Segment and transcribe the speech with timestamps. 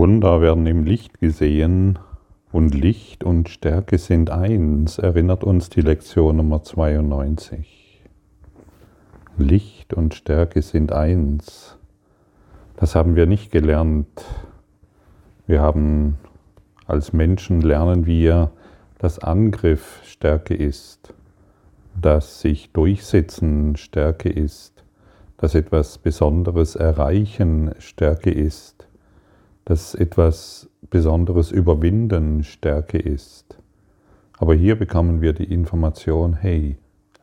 [0.00, 1.98] Wunder werden im Licht gesehen
[2.52, 8.02] und Licht und Stärke sind eins, erinnert uns die Lektion Nummer 92.
[9.36, 11.76] Licht und Stärke sind eins.
[12.76, 14.24] Das haben wir nicht gelernt.
[15.46, 16.16] Wir haben
[16.86, 18.52] als Menschen lernen wir,
[18.96, 21.12] dass Angriff Stärke ist,
[22.00, 24.82] dass sich durchsetzen Stärke ist,
[25.36, 28.79] dass etwas Besonderes erreichen Stärke ist
[29.70, 33.56] dass etwas Besonderes überwinden Stärke ist.
[34.36, 36.76] Aber hier bekommen wir die Information, hey,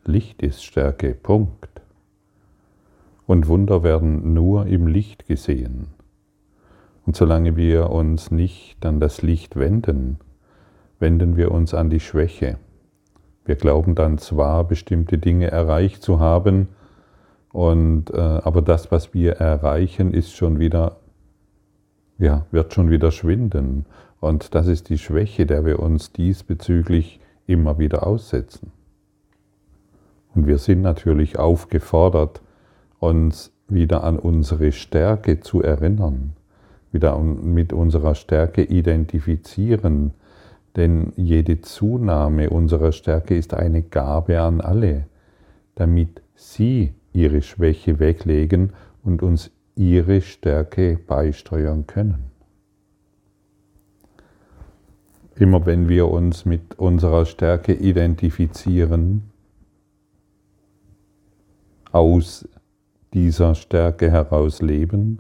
[0.06, 1.82] Licht ist Stärke, Punkt.
[3.26, 5.88] Und Wunder werden nur im Licht gesehen.
[7.06, 10.18] Und solange wir uns nicht an das Licht wenden,
[11.00, 12.60] wenden wir uns an die Schwäche.
[13.44, 16.70] Wir glauben dann zwar, bestimmte Dinge erreicht zu haben,
[17.52, 20.96] und, äh, aber das, was wir erreichen, ist schon wieder
[22.18, 23.86] ja, wird schon wieder schwinden.
[24.20, 28.72] Und das ist die Schwäche, der wir uns diesbezüglich immer wieder aussetzen.
[30.34, 32.42] Und wir sind natürlich aufgefordert,
[33.00, 36.34] uns wieder an unsere Stärke zu erinnern,
[36.92, 40.14] wieder mit unserer Stärke identifizieren,
[40.76, 45.06] denn jede Zunahme unserer Stärke ist eine Gabe an alle,
[45.76, 48.74] damit sie ihre Schwäche weglegen
[49.04, 52.32] und uns ihre Stärke beisteuern können.
[55.36, 59.32] Immer wenn wir uns mit unserer Stärke identifizieren,
[61.92, 62.48] aus
[63.14, 65.20] dieser Stärke heraus leben,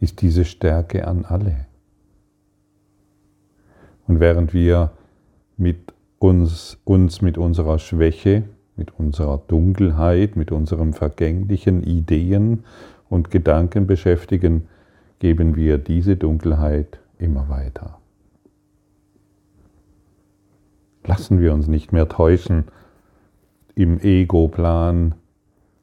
[0.00, 1.66] ist diese Stärke an alle.
[4.06, 4.92] Und während wir
[5.56, 8.44] mit uns, uns mit unserer Schwäche,
[8.76, 12.64] mit unserer Dunkelheit, mit unseren vergänglichen Ideen
[13.08, 14.68] und Gedanken beschäftigen,
[15.18, 17.98] geben wir diese Dunkelheit immer weiter.
[21.04, 22.64] Lassen wir uns nicht mehr täuschen
[23.74, 25.14] im Ego-Plan,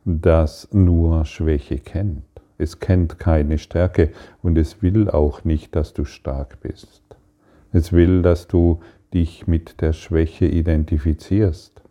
[0.05, 2.23] das nur Schwäche kennt.
[2.57, 7.01] Es kennt keine Stärke und es will auch nicht, dass du stark bist.
[7.71, 8.81] Es will, dass du
[9.13, 11.82] dich mit der Schwäche identifizierst.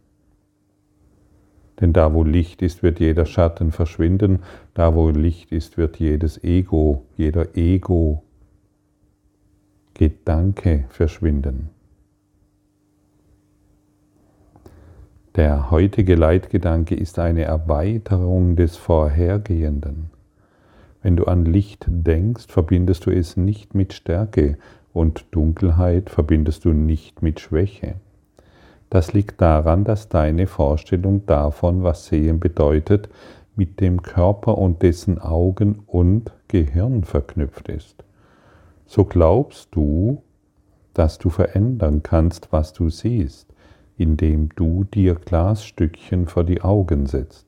[1.82, 4.38] Denn da, wo Licht ist, wird jeder Schatten verschwinden.
[4.72, 8.22] Da, wo Licht ist, wird jedes Ego, jeder Ego-Gedanke
[10.88, 11.70] verschwinden.
[15.34, 20.10] Der heutige Leitgedanke ist eine Erweiterung des Vorhergehenden.
[21.02, 24.56] Wenn du an Licht denkst, verbindest du es nicht mit Stärke
[24.92, 27.96] und Dunkelheit verbindest du nicht mit Schwäche.
[28.92, 33.08] Das liegt daran, dass deine Vorstellung davon, was Sehen bedeutet,
[33.56, 38.04] mit dem Körper und dessen Augen und Gehirn verknüpft ist.
[38.84, 40.22] So glaubst du,
[40.92, 43.48] dass du verändern kannst, was du siehst,
[43.96, 47.46] indem du dir Glasstückchen vor die Augen setzt.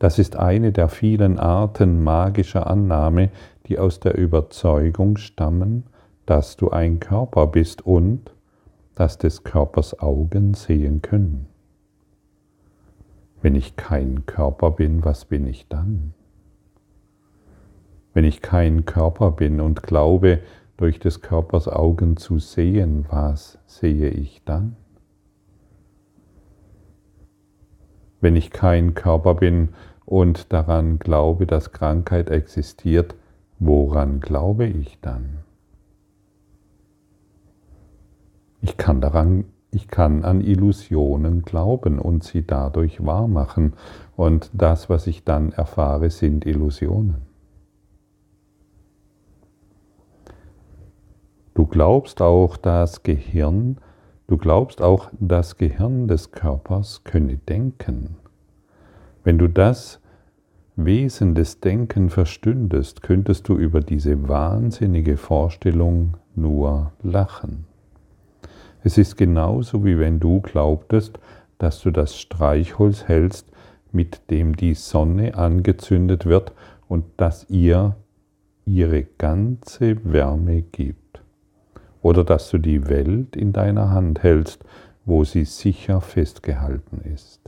[0.00, 3.30] Das ist eine der vielen Arten magischer Annahme,
[3.68, 5.84] die aus der Überzeugung stammen,
[6.26, 8.32] dass du ein Körper bist und,
[8.94, 11.46] dass des Körpers Augen sehen können.
[13.40, 16.14] Wenn ich kein Körper bin, was bin ich dann?
[18.14, 20.40] Wenn ich kein Körper bin und glaube,
[20.76, 24.76] durch des Körpers Augen zu sehen, was sehe ich dann?
[28.20, 29.70] Wenn ich kein Körper bin
[30.04, 33.16] und daran glaube, dass Krankheit existiert,
[33.58, 35.38] woran glaube ich dann?
[38.62, 43.72] Ich kann daran, ich kann an Illusionen glauben und sie dadurch wahrmachen.
[44.16, 47.22] Und das, was ich dann erfahre, sind Illusionen.
[51.54, 53.78] Du glaubst auch, das Gehirn,
[54.28, 58.16] du glaubst auch, das Gehirn des Körpers könne denken.
[59.24, 60.00] Wenn du das
[60.76, 67.66] Wesen des Denken verstündest, könntest du über diese wahnsinnige Vorstellung nur lachen.
[68.84, 71.18] Es ist genauso wie wenn du glaubtest,
[71.58, 73.48] dass du das Streichholz hältst,
[73.92, 76.52] mit dem die Sonne angezündet wird
[76.88, 77.96] und das ihr
[78.64, 81.22] ihre ganze Wärme gibt.
[82.00, 84.64] Oder dass du die Welt in deiner Hand hältst,
[85.04, 87.40] wo sie sicher festgehalten ist,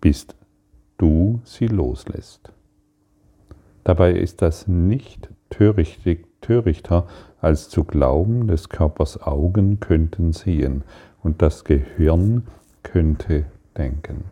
[0.00, 0.26] bis
[0.98, 2.52] du sie loslässt.
[3.84, 7.06] Dabei ist das nicht törichter
[7.40, 10.82] als zu glauben, des Körpers Augen könnten sehen
[11.22, 12.46] und das Gehirn
[12.82, 13.44] könnte
[13.76, 14.24] denken.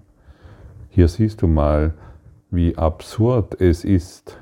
[0.91, 1.95] Hier siehst du mal,
[2.51, 4.39] wie absurd es ist,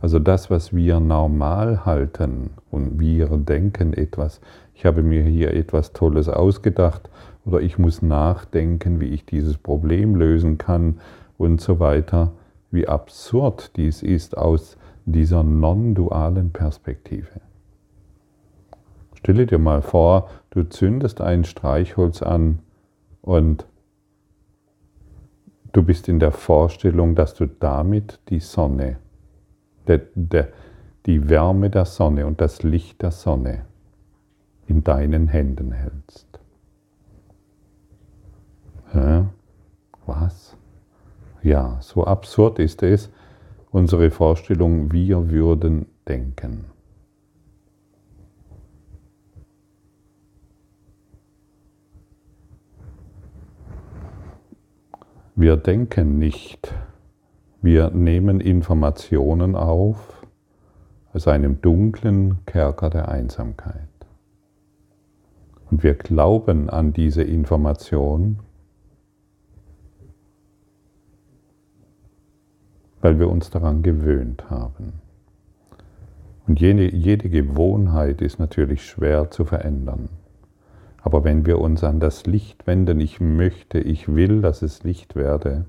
[0.00, 4.40] Also das, was wir normal halten und wir denken etwas,
[4.74, 7.08] ich habe mir hier etwas Tolles ausgedacht
[7.44, 11.00] oder ich muss nachdenken, wie ich dieses Problem lösen kann
[11.38, 12.32] und so weiter,
[12.70, 14.76] wie absurd dies ist aus
[15.06, 17.40] dieser non-dualen Perspektive.
[19.26, 22.60] Stelle dir mal vor, du zündest ein Streichholz an
[23.22, 23.66] und
[25.72, 28.98] du bist in der Vorstellung, dass du damit die Sonne,
[29.88, 33.64] die Wärme der Sonne und das Licht der Sonne
[34.68, 36.38] in deinen Händen hältst.
[38.92, 39.24] Hä?
[40.06, 40.56] Was?
[41.42, 43.10] Ja, so absurd ist es,
[43.72, 46.75] unsere Vorstellung, wir würden denken.
[55.46, 56.74] Wir denken nicht,
[57.62, 60.26] wir nehmen Informationen auf
[61.12, 63.86] aus einem dunklen Kerker der Einsamkeit.
[65.70, 68.40] Und wir glauben an diese Information,
[73.00, 74.94] weil wir uns daran gewöhnt haben.
[76.48, 80.08] Und jede, jede Gewohnheit ist natürlich schwer zu verändern.
[81.06, 85.14] Aber wenn wir uns an das Licht wenden, ich möchte, ich will, dass es Licht
[85.14, 85.64] werde,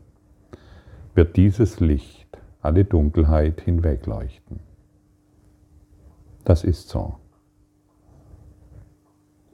[1.14, 4.62] wird dieses Licht alle Dunkelheit hinwegleuchten.
[6.44, 7.18] Das ist so.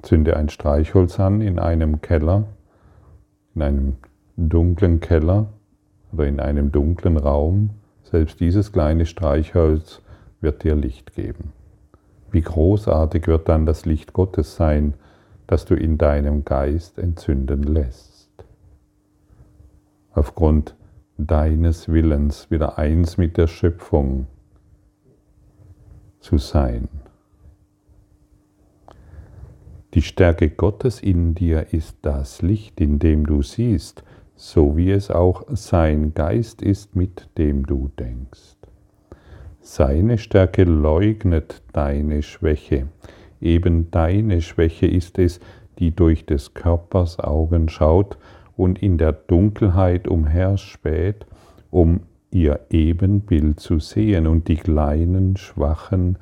[0.04, 2.46] Zünde ein Streichholz an in einem Keller,
[3.54, 3.96] in einem
[4.38, 5.48] dunklen Keller
[6.14, 7.72] oder in einem dunklen Raum,
[8.04, 10.02] selbst dieses kleine Streichholz
[10.40, 11.52] wird dir Licht geben.
[12.32, 14.94] Wie großartig wird dann das Licht Gottes sein,
[15.48, 18.30] das du in deinem Geist entzünden lässt.
[20.14, 20.76] Aufgrund
[21.18, 24.28] deines Willens wieder eins mit der Schöpfung
[26.20, 26.88] zu sein.
[29.94, 34.04] Die Stärke Gottes in dir ist das Licht, in dem du siehst,
[34.36, 38.58] so wie es auch sein Geist ist, mit dem du denkst.
[39.62, 42.88] Seine Stärke leugnet deine Schwäche.
[43.44, 45.42] Eben deine Schwäche ist es,
[45.78, 48.18] die durch des Körpers Augen schaut
[48.56, 51.26] und in der Dunkelheit umherspäht,
[51.70, 52.00] um
[52.32, 56.18] ihr Ebenbild zu sehen und die kleinen, schwachen,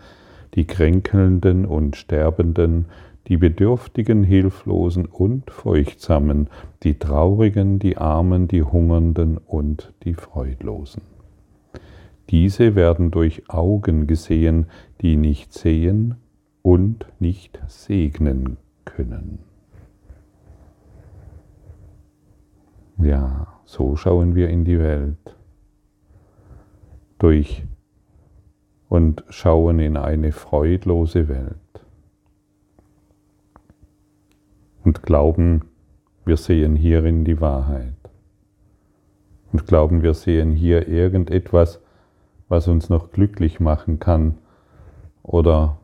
[0.56, 2.86] die kränkelnden und sterbenden,
[3.28, 6.50] die Bedürftigen, Hilflosen und Feuchtsamen,
[6.82, 11.04] die Traurigen, die Armen, die Hungernden und die Freudlosen.
[12.32, 14.66] Diese werden durch Augen gesehen,
[15.02, 16.16] die nicht sehen
[16.62, 19.40] und nicht segnen können.
[22.98, 25.36] Ja, so schauen wir in die Welt
[27.18, 27.64] durch
[28.90, 31.58] und schauen in eine freudlose Welt.
[34.84, 35.62] und glauben,
[36.26, 37.94] wir sehen hierin die Wahrheit.
[39.52, 41.82] Und glauben, wir sehen hier irgendetwas,
[42.48, 44.38] was uns noch glücklich machen kann
[45.24, 45.78] oder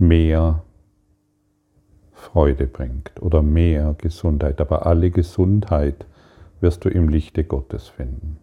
[0.00, 0.62] mehr
[2.12, 4.60] Freude bringt oder mehr Gesundheit.
[4.60, 6.06] Aber alle Gesundheit
[6.60, 8.38] wirst du im Lichte Gottes finden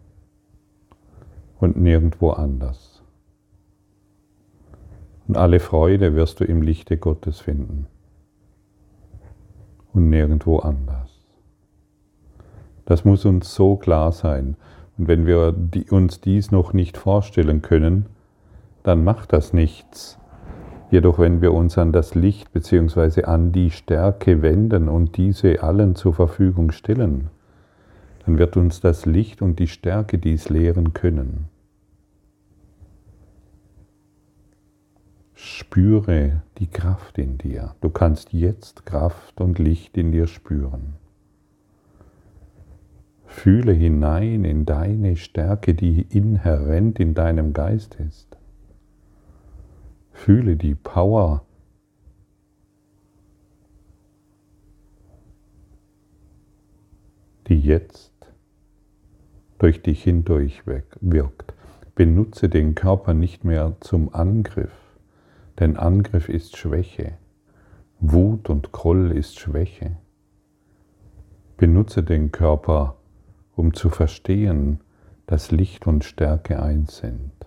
[1.60, 3.02] und nirgendwo anders.
[5.26, 7.86] Und alle Freude wirst du im Lichte Gottes finden
[9.92, 11.10] und nirgendwo anders.
[12.86, 14.56] Das muss uns so klar sein.
[14.96, 15.54] Und wenn wir
[15.90, 18.06] uns dies noch nicht vorstellen können,
[18.82, 20.18] dann macht das nichts.
[20.90, 23.24] Jedoch wenn wir uns an das Licht bzw.
[23.24, 27.28] an die Stärke wenden und diese allen zur Verfügung stellen,
[28.24, 31.48] dann wird uns das Licht und die Stärke dies lehren können.
[35.34, 37.74] Spüre die Kraft in dir.
[37.80, 40.94] Du kannst jetzt Kraft und Licht in dir spüren.
[43.26, 48.37] Fühle hinein in deine Stärke, die inhärent in deinem Geist ist.
[50.18, 51.44] Fühle die Power,
[57.46, 58.12] die jetzt
[59.58, 61.54] durch dich hindurch wirkt.
[61.94, 64.72] Benutze den Körper nicht mehr zum Angriff,
[65.60, 67.16] denn Angriff ist Schwäche.
[68.00, 69.98] Wut und Groll ist Schwäche.
[71.56, 72.96] Benutze den Körper,
[73.54, 74.80] um zu verstehen,
[75.26, 77.37] dass Licht und Stärke eins sind.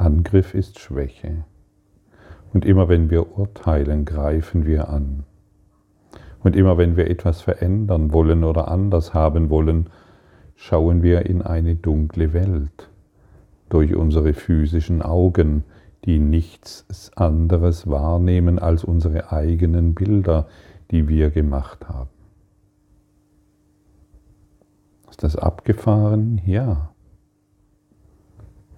[0.00, 1.44] Angriff ist Schwäche.
[2.54, 5.24] Und immer wenn wir urteilen, greifen wir an.
[6.42, 9.90] Und immer wenn wir etwas verändern wollen oder anders haben wollen,
[10.56, 12.88] schauen wir in eine dunkle Welt
[13.68, 15.64] durch unsere physischen Augen,
[16.06, 20.48] die nichts anderes wahrnehmen als unsere eigenen Bilder,
[20.90, 22.08] die wir gemacht haben.
[25.10, 26.40] Ist das abgefahren?
[26.46, 26.89] Ja.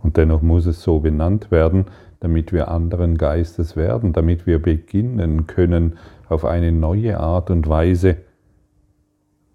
[0.02, 1.86] Und dennoch muss es so benannt werden,
[2.20, 8.16] damit wir anderen Geistes werden, damit wir beginnen können, auf eine neue Art und Weise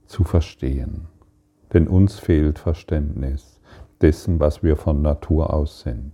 [0.05, 1.07] zu verstehen.
[1.73, 3.59] Denn uns fehlt Verständnis
[4.01, 6.13] dessen, was wir von Natur aus sind.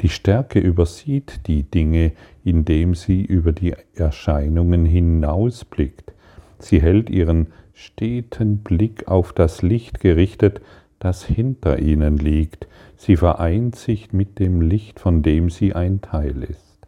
[0.00, 2.12] Die Stärke übersieht die Dinge,
[2.42, 6.14] indem sie über die Erscheinungen hinausblickt.
[6.58, 10.60] Sie hält ihren steten Blick auf das Licht gerichtet,
[11.00, 12.68] das hinter ihnen liegt.
[12.96, 16.78] Sie vereint sich mit dem Licht, von dem sie ein Teil ist.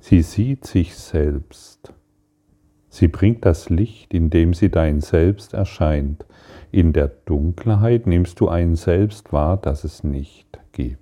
[0.00, 1.92] Sie sieht sich selbst.
[2.88, 6.24] Sie bringt das Licht, indem sie dein Selbst erscheint.
[6.72, 10.98] In der Dunkelheit nimmst du ein Selbst wahr, das es nicht gibt.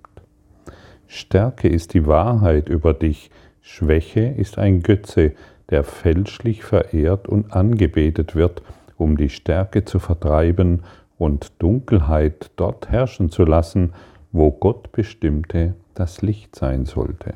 [1.07, 3.31] Stärke ist die Wahrheit über dich,
[3.61, 5.33] Schwäche ist ein Götze,
[5.69, 8.61] der fälschlich verehrt und angebetet wird,
[8.97, 10.83] um die Stärke zu vertreiben
[11.17, 13.93] und Dunkelheit dort herrschen zu lassen,
[14.31, 17.33] wo Gott bestimmte, das Licht sein sollte.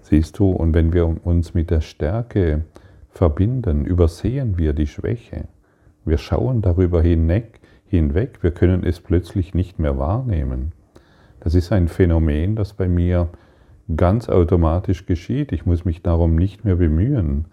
[0.00, 2.64] Siehst du, und wenn wir uns mit der Stärke
[3.10, 5.44] verbinden, übersehen wir die Schwäche.
[6.04, 10.72] Wir schauen darüber hinweg, hinweg, wir können es plötzlich nicht mehr wahrnehmen.
[11.40, 13.28] Das ist ein Phänomen, das bei mir
[13.96, 15.52] ganz automatisch geschieht.
[15.52, 17.46] Ich muss mich darum nicht mehr bemühen.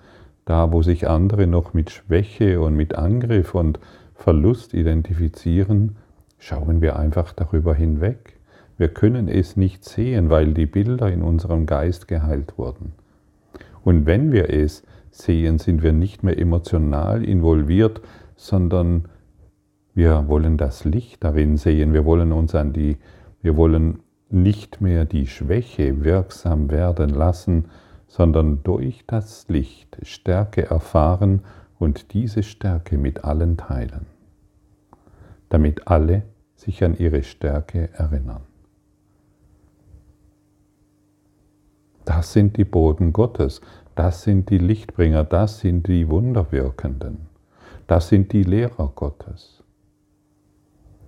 [0.46, 3.80] Da, wo sich andere noch mit Schwäche und mit Angriff und
[4.16, 5.98] Verlust identifizieren,
[6.40, 8.40] schauen wir einfach darüber hinweg.
[8.78, 12.94] Wir können es nicht sehen, weil die Bilder in unserem Geist geheilt wurden.
[13.84, 18.02] Und wenn wir es sehen, sind wir nicht mehr emotional involviert,
[18.36, 19.06] sondern
[19.94, 21.94] wir wollen das Licht darin sehen.
[21.94, 22.98] Wir wollen uns an die,
[23.42, 27.66] wir wollen nicht mehr die Schwäche wirksam werden lassen,
[28.08, 31.42] sondern durch das Licht Stärke erfahren
[31.80, 34.06] und diese Stärke mit allen teilen,
[35.50, 36.24] damit alle
[36.56, 38.42] sich an ihre Stärke erinnern.
[42.06, 43.62] Das sind die Boden Gottes,
[43.96, 47.28] das sind die Lichtbringer, das sind die Wunderwirkenden,
[47.88, 49.64] das sind die Lehrer Gottes.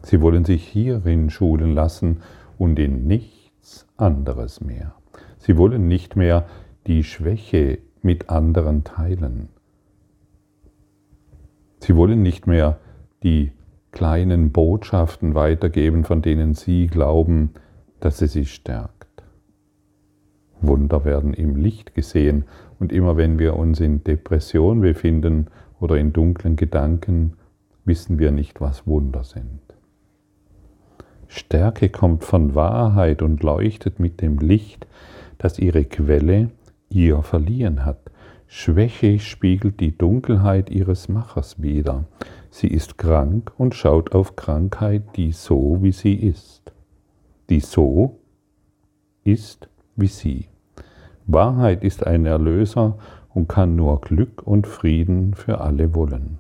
[0.01, 2.21] Sie wollen sich hierin schulen lassen
[2.57, 4.95] und in nichts anderes mehr.
[5.38, 6.47] Sie wollen nicht mehr
[6.88, 9.50] die Schwäche mit anderen teilen.
[11.88, 12.79] Sie wollen nicht mehr
[13.24, 13.53] die
[13.94, 17.51] kleinen Botschaften weitergeben, von denen sie glauben,
[18.01, 19.24] dass sie sie stärkt.
[20.60, 22.44] Wunder werden im Licht gesehen
[22.77, 25.48] und immer wenn wir uns in Depression befinden
[25.79, 27.38] oder in dunklen Gedanken,
[27.86, 29.62] wissen wir nicht, was Wunder sind.
[31.29, 34.88] Stärke kommt von Wahrheit und leuchtet mit dem Licht,
[35.38, 36.50] das ihre Quelle
[36.89, 38.07] ihr verliehen hat.
[38.48, 42.06] Schwäche spiegelt die Dunkelheit ihres Machers wider.
[42.50, 46.72] Sie ist krank und schaut auf Krankheit, die so wie sie ist.
[47.50, 48.20] Die so
[49.24, 50.48] ist wie sie.
[51.25, 52.98] Wahrheit ist ein Erlöser
[53.34, 56.39] und kann nur Glück und Frieden für alle wollen.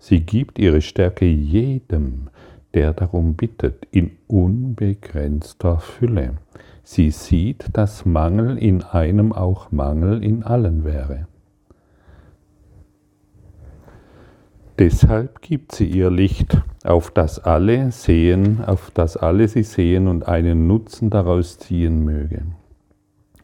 [0.00, 2.28] Sie gibt ihre Stärke jedem,
[2.74, 6.34] der darum bittet, in unbegrenzter Fülle.
[6.90, 11.26] Sie sieht, dass Mangel in einem auch Mangel in allen wäre.
[14.78, 20.28] Deshalb gibt sie ihr Licht, auf das alle sehen, auf das alle sie sehen und
[20.28, 22.54] einen Nutzen daraus ziehen mögen.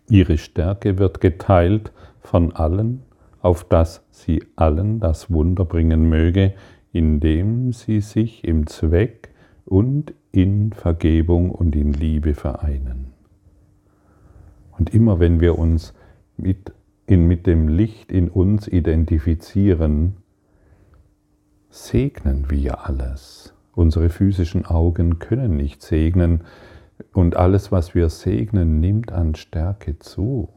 [0.08, 3.02] Ihre Stärke wird geteilt von allen,
[3.42, 6.54] auf das sie allen das Wunder bringen möge,
[6.94, 9.34] indem sie sich im Zweck
[9.66, 13.13] und in Vergebung und in Liebe vereinen.
[14.78, 15.94] Und immer wenn wir uns
[16.36, 16.72] mit,
[17.06, 20.16] in, mit dem Licht in uns identifizieren,
[21.70, 23.54] segnen wir alles.
[23.74, 26.44] Unsere physischen Augen können nicht segnen
[27.12, 30.48] und alles, was wir segnen, nimmt an Stärke zu.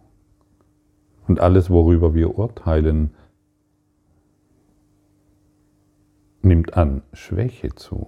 [1.28, 3.12] Und alles, worüber wir urteilen,
[6.42, 8.08] nimmt an Schwäche zu.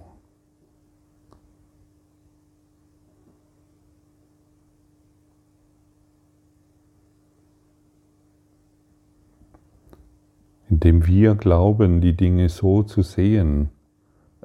[10.70, 13.70] Indem wir glauben, die Dinge so zu sehen,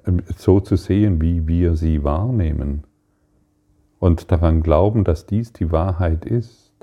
[0.06, 2.84] ähm, so zu sehen, wie wir sie wahrnehmen
[4.00, 6.74] und daran glauben, dass dies die Wahrheit ist,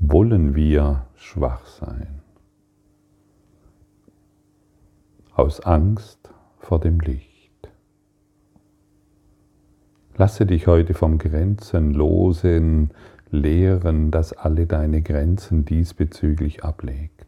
[0.00, 2.22] wollen wir schwach sein.
[5.34, 7.28] Aus Angst vor dem Licht.
[10.16, 12.90] Lasse dich heute vom grenzenlosen
[13.30, 17.27] lehren, das alle deine Grenzen diesbezüglich ablegt.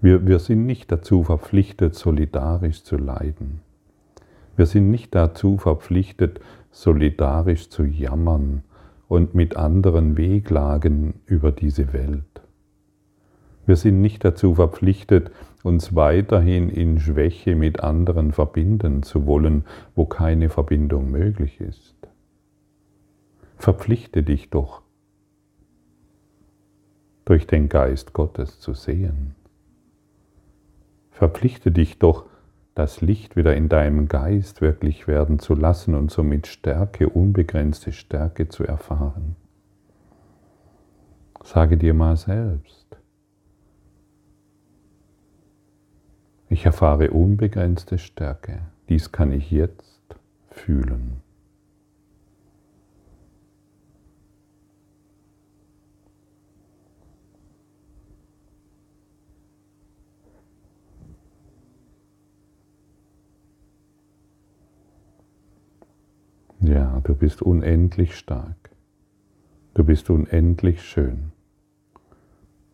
[0.00, 3.60] Wir, wir sind nicht dazu verpflichtet, solidarisch zu leiden.
[4.56, 6.40] Wir sind nicht dazu verpflichtet,
[6.70, 8.62] solidarisch zu jammern
[9.08, 12.24] und mit anderen Wehklagen über diese Welt.
[13.66, 15.30] Wir sind nicht dazu verpflichtet,
[15.62, 19.64] uns weiterhin in Schwäche mit anderen verbinden zu wollen,
[19.94, 21.96] wo keine Verbindung möglich ist.
[23.56, 24.82] Verpflichte dich doch,
[27.24, 29.34] durch den Geist Gottes zu sehen.
[31.18, 32.26] Verpflichte dich doch,
[32.76, 38.48] das Licht wieder in deinem Geist wirklich werden zu lassen und somit Stärke, unbegrenzte Stärke
[38.48, 39.34] zu erfahren.
[41.42, 42.86] Sage dir mal selbst,
[46.48, 50.14] ich erfahre unbegrenzte Stärke, dies kann ich jetzt
[50.52, 51.20] fühlen.
[66.68, 68.68] Ja, du bist unendlich stark.
[69.72, 71.32] Du bist unendlich schön.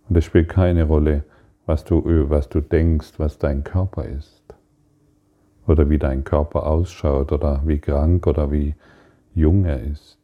[0.09, 1.23] Und es spielt keine Rolle,
[1.65, 4.43] was du, was du denkst, was dein Körper ist.
[5.69, 8.75] Oder wie dein Körper ausschaut oder wie krank oder wie
[9.33, 10.19] jung er ist.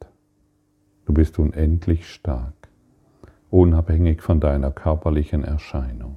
[1.07, 2.69] Du bist unendlich stark,
[3.51, 6.17] unabhängig von deiner körperlichen Erscheinung.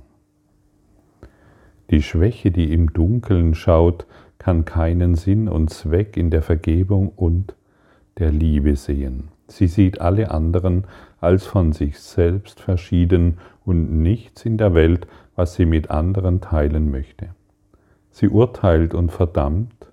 [1.91, 4.07] Die Schwäche, die im Dunkeln schaut,
[4.39, 7.55] kann keinen Sinn und Zweck in der Vergebung und
[8.17, 9.29] der Liebe sehen.
[9.47, 10.85] Sie sieht alle anderen
[11.19, 16.91] als von sich selbst verschieden und nichts in der Welt, was sie mit anderen teilen
[16.91, 17.29] möchte.
[18.11, 19.87] Sie urteilt und verdammt,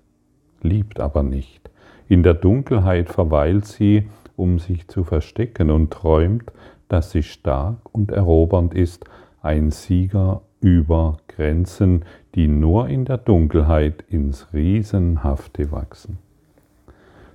[0.61, 1.69] liebt aber nicht.
[2.07, 6.51] In der Dunkelheit verweilt sie, um sich zu verstecken und träumt,
[6.87, 9.05] dass sie stark und erobernd ist,
[9.41, 16.17] ein Sieger über Grenzen, die nur in der Dunkelheit ins Riesenhafte wachsen.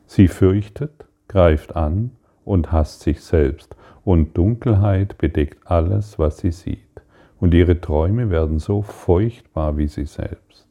[0.07, 2.13] Sie fürchtet, greift an
[2.45, 6.79] und hasst sich selbst, und Dunkelheit bedeckt alles, was sie sieht,
[7.41, 10.67] und ihre Träume werden so furchtbar wie sie selbst.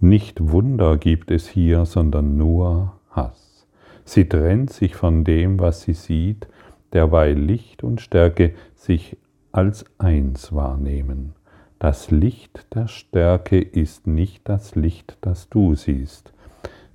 [0.00, 3.66] Nicht Wunder gibt es hier, sondern nur Hass.
[4.04, 6.46] Sie trennt sich von dem, was sie sieht,
[6.92, 9.16] derweil Licht und Stärke sich
[9.50, 11.34] als eins wahrnehmen.
[11.78, 16.32] Das Licht der Stärke ist nicht das Licht, das du siehst.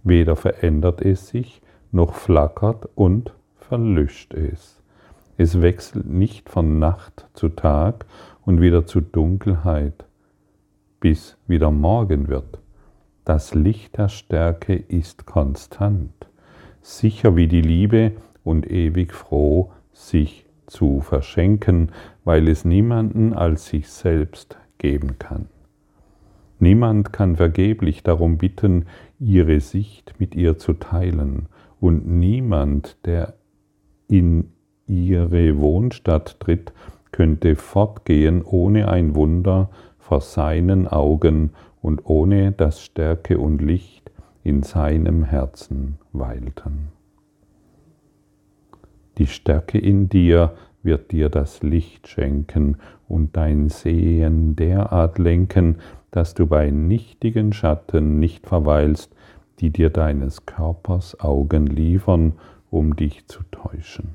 [0.04, 1.62] Weder verändert es sich,
[1.94, 4.82] noch flackert und verlöscht es.
[5.38, 8.06] Es wechselt nicht von Nacht zu Tag
[8.46, 10.06] und wieder zu Dunkelheit,
[11.00, 12.60] bis wieder Morgen wird.
[13.24, 16.28] Das Licht der Stärke ist konstant,
[16.82, 18.12] sicher wie die Liebe
[18.44, 21.94] und ewig froh, sich zu verschenken,
[22.26, 25.48] weil es niemanden als sich selbst geben kann.
[26.60, 28.86] Niemand kann vergeblich darum bitten,
[29.20, 31.48] ihre Sicht mit ihr zu teilen,
[31.80, 33.34] und niemand, der
[34.08, 34.52] in
[34.88, 36.72] ihre Wohnstadt tritt,
[37.12, 39.70] könnte fortgehen ohne ein Wunder
[40.00, 44.12] vor seinen Augen und ohne dass Stärke und Licht
[44.44, 46.90] in seinem Herzen weilten.
[49.18, 55.78] Die Stärke in dir wird dir das Licht schenken und dein Sehen derart lenken,
[56.12, 59.16] dass du bei nichtigen Schatten nicht verweilst,
[59.60, 62.34] die dir deines Körpers Augen liefern,
[62.70, 64.10] um dich zu täuschen.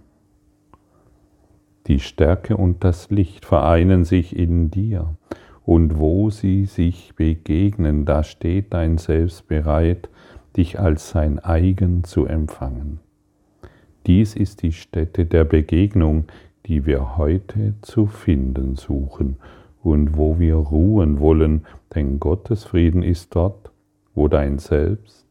[1.87, 5.17] Die Stärke und das Licht vereinen sich in dir,
[5.65, 10.09] und wo sie sich begegnen, da steht dein Selbst bereit,
[10.57, 13.01] dich als sein eigen zu empfangen.
[14.07, 16.25] Dies ist die Stätte der Begegnung,
[16.69, 19.37] die wir heute zu finden suchen
[19.83, 23.71] und wo wir ruhen wollen, denn Gottes Frieden ist dort,
[24.15, 25.27] wo dein Selbst,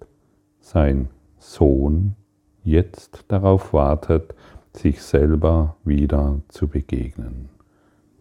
[0.60, 2.16] sein Sohn,
[2.64, 4.34] jetzt darauf wartet,
[4.74, 7.50] sich selber wieder zu begegnen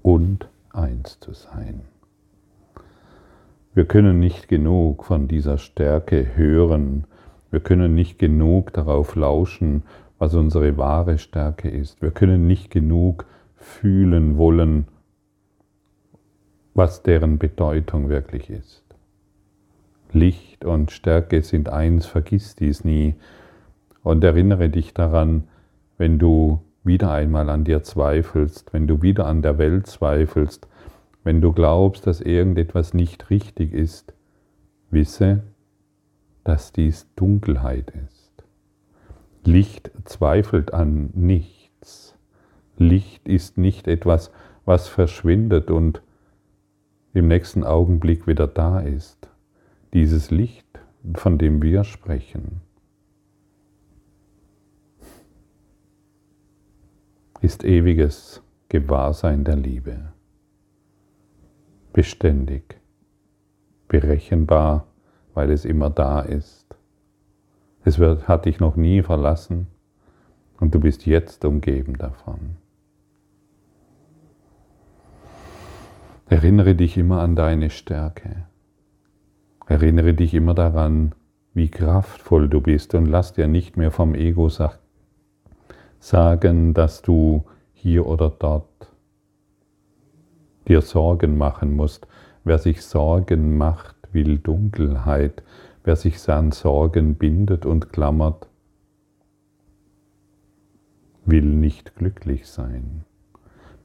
[0.03, 1.81] und eins zu sein.
[3.75, 7.05] Wir können nicht genug von dieser Stärke hören,
[7.51, 9.85] wir können nicht genug darauf lauschen,
[10.19, 12.03] was unsere wahre Stärke ist.
[12.03, 13.27] Wir können nicht genug
[13.57, 14.87] fühlen wollen,
[16.75, 18.85] was deren Bedeutung wirklich ist.
[20.13, 23.15] Licht und Stärke sind eins, vergiss dies nie
[24.03, 25.45] und erinnere dich daran,
[25.99, 30.69] wenn du wieder einmal an dir zweifelst, wenn du wieder an der Welt zweifelst,
[31.25, 34.15] wenn du glaubst, dass irgendetwas nicht richtig ist,
[34.91, 35.43] Wisse,
[36.45, 38.16] dass dies Dunkelheit ist.
[39.47, 42.17] Licht zweifelt an nichts.
[42.77, 44.33] Licht ist nicht etwas,
[44.65, 46.03] was verschwindet und
[47.15, 49.29] im nächsten Augenblick wieder da ist.
[49.95, 50.67] Dieses Licht,
[51.15, 52.61] von dem wir sprechen,
[57.41, 60.13] ist ewiges Gewahrsein der Liebe.
[61.93, 62.81] Beständig,
[63.87, 64.89] berechenbar,
[65.35, 66.66] weil es immer da ist.
[67.87, 69.69] Es wird, hat dich noch nie verlassen
[70.59, 72.57] und du bist jetzt umgeben davon.
[76.29, 78.47] Erinnere dich immer an deine Stärke.
[79.69, 81.15] Erinnere dich immer daran,
[81.55, 84.49] wie kraftvoll du bist und lass dir nicht mehr vom Ego
[86.01, 88.91] sagen, dass du hier oder dort
[90.67, 92.09] dir Sorgen machen musst.
[92.43, 95.45] Wer sich Sorgen macht, will Dunkelheit.
[95.87, 98.49] Wer sich an Sorgen bindet und klammert,
[101.25, 103.05] will nicht glücklich sein.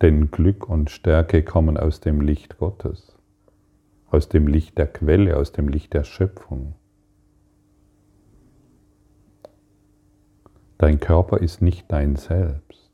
[0.02, 3.16] Denn Glück und Stärke kommen aus dem Licht Gottes,
[4.10, 6.74] aus dem Licht der Quelle, aus dem Licht der Schöpfung.
[10.80, 12.92] Dein Körper ist nicht dein Selbst.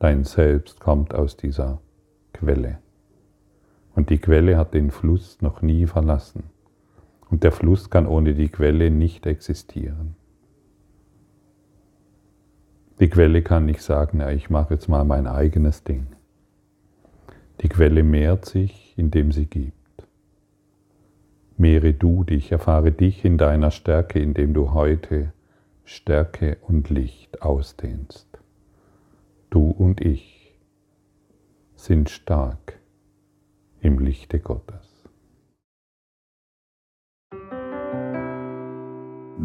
[0.00, 1.80] Dein Selbst kommt aus dieser
[2.32, 2.80] Quelle.
[3.94, 6.57] Und die Quelle hat den Fluss noch nie verlassen.
[7.30, 10.16] Und der Fluss kann ohne die Quelle nicht existieren.
[13.00, 16.06] Die Quelle kann nicht sagen, ja, ich mache jetzt mal mein eigenes Ding.
[17.60, 19.74] Die Quelle mehrt sich, indem sie gibt.
[21.56, 25.32] Mehre du dich, erfahre dich in deiner Stärke, indem du heute
[25.84, 28.26] Stärke und Licht ausdehnst.
[29.50, 30.58] Du und ich
[31.76, 32.78] sind stark
[33.80, 34.87] im Lichte Gottes.